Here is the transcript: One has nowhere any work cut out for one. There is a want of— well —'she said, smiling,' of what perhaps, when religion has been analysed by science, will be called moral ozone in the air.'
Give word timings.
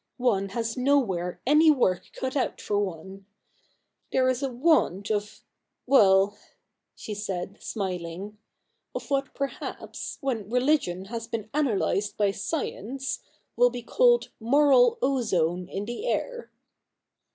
One 0.17 0.49
has 0.49 0.75
nowhere 0.75 1.39
any 1.45 1.69
work 1.69 2.09
cut 2.13 2.35
out 2.35 2.59
for 2.59 2.79
one. 2.79 3.27
There 4.11 4.27
is 4.29 4.41
a 4.41 4.49
want 4.51 5.11
of— 5.11 5.43
well 5.93 6.35
—'she 6.95 7.13
said, 7.13 7.61
smiling,' 7.61 8.39
of 8.95 9.11
what 9.11 9.35
perhaps, 9.35 10.17
when 10.19 10.49
religion 10.49 11.05
has 11.13 11.27
been 11.27 11.51
analysed 11.53 12.17
by 12.17 12.31
science, 12.31 13.19
will 13.55 13.69
be 13.69 13.83
called 13.83 14.31
moral 14.39 14.97
ozone 15.03 15.69
in 15.69 15.85
the 15.85 16.07
air.' 16.07 16.49